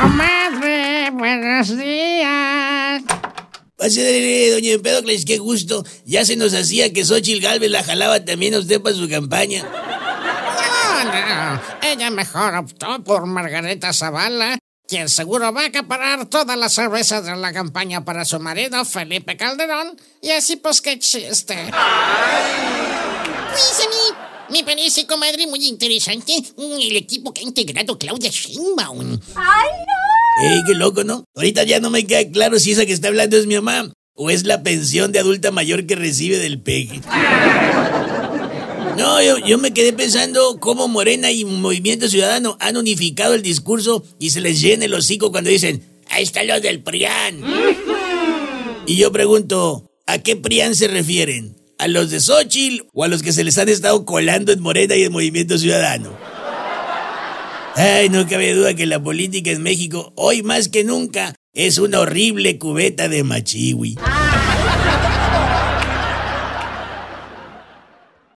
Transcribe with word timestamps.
Comadre, 0.00 1.10
buenos 1.12 1.76
días. 1.76 3.02
Pase, 3.76 4.50
doña 4.50 4.72
Empedocles, 4.72 5.26
qué 5.26 5.36
gusto. 5.36 5.84
Ya 6.06 6.24
se 6.24 6.36
nos 6.36 6.54
hacía 6.54 6.90
que 6.90 7.04
Xochitl 7.04 7.42
Galvez 7.42 7.70
la 7.70 7.84
jalaba 7.84 8.24
también 8.24 8.54
a 8.54 8.60
usted 8.60 8.80
para 8.80 8.96
su 8.96 9.10
campaña. 9.10 9.62
No, 9.62 11.04
no. 11.04 11.60
Ella 11.82 12.10
mejor 12.10 12.54
optó 12.54 13.04
por 13.04 13.26
Margareta 13.26 13.92
Zavala, 13.92 14.58
quien 14.88 15.10
seguro 15.10 15.52
va 15.52 15.64
a 15.64 15.66
acaparar 15.66 16.24
todas 16.26 16.56
las 16.56 16.72
cervezas 16.72 17.26
de 17.26 17.36
la 17.36 17.52
campaña 17.52 18.02
para 18.02 18.24
su 18.24 18.40
marido, 18.40 18.82
Felipe 18.86 19.36
Calderón. 19.36 20.00
Y 20.22 20.30
así, 20.30 20.56
pues, 20.56 20.80
qué 20.80 20.98
chiste. 20.98 21.56
A 21.72 22.46
mí 24.50 24.58
me 24.58 24.64
parece, 24.64 25.06
comadre, 25.06 25.46
muy 25.46 25.64
interesante 25.66 26.32
el 26.58 26.96
equipo 26.96 27.32
que 27.32 27.42
ha 27.42 27.44
integrado 27.44 27.98
Claudia 27.98 28.30
Sheinbaum. 28.30 29.20
¡Ay! 29.36 29.59
¡Ey, 30.42 30.62
qué 30.66 30.74
loco, 30.74 31.04
¿no? 31.04 31.24
Ahorita 31.34 31.64
ya 31.64 31.80
no 31.80 31.90
me 31.90 32.06
queda 32.06 32.30
claro 32.30 32.58
si 32.58 32.72
esa 32.72 32.86
que 32.86 32.92
está 32.92 33.08
hablando 33.08 33.36
es 33.36 33.46
mi 33.46 33.56
mamá 33.56 33.92
o 34.14 34.30
es 34.30 34.44
la 34.44 34.62
pensión 34.62 35.12
de 35.12 35.18
adulta 35.18 35.50
mayor 35.50 35.86
que 35.86 35.96
recibe 35.96 36.38
del 36.38 36.60
peje. 36.60 37.00
No, 38.96 39.22
yo, 39.22 39.38
yo, 39.38 39.56
me 39.56 39.72
quedé 39.72 39.92
pensando 39.92 40.58
cómo 40.60 40.88
Morena 40.88 41.30
y 41.30 41.44
Movimiento 41.44 42.08
Ciudadano 42.08 42.56
han 42.60 42.76
unificado 42.76 43.34
el 43.34 43.42
discurso 43.42 44.04
y 44.18 44.30
se 44.30 44.40
les 44.40 44.60
llena 44.60 44.84
el 44.84 44.94
hocico 44.94 45.30
cuando 45.30 45.48
dicen, 45.48 45.82
ahí 46.10 46.22
está 46.22 46.42
lo 46.44 46.60
del 46.60 46.82
PRIAN. 46.82 47.42
Y 48.86 48.96
yo 48.96 49.12
pregunto, 49.12 49.90
¿a 50.06 50.18
qué 50.18 50.36
PRIAN 50.36 50.74
se 50.74 50.88
refieren? 50.88 51.56
¿A 51.78 51.88
los 51.88 52.10
de 52.10 52.20
Xochitl 52.20 52.88
o 52.92 53.04
a 53.04 53.08
los 53.08 53.22
que 53.22 53.32
se 53.32 53.44
les 53.44 53.56
han 53.56 53.70
estado 53.70 54.04
colando 54.04 54.52
en 54.52 54.60
Morena 54.60 54.96
y 54.96 55.04
en 55.04 55.12
Movimiento 55.12 55.56
Ciudadano? 55.56 56.10
Ay, 57.76 58.08
no 58.08 58.26
cabe 58.26 58.54
duda 58.54 58.74
que 58.74 58.86
la 58.86 59.02
política 59.02 59.50
en 59.50 59.62
México, 59.62 60.12
hoy 60.16 60.42
más 60.42 60.68
que 60.68 60.84
nunca, 60.84 61.34
es 61.54 61.78
una 61.78 62.00
horrible 62.00 62.58
cubeta 62.58 63.08
de 63.08 63.22
machiwi. 63.22 63.96